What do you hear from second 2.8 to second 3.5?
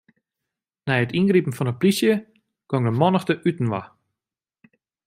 de mannichte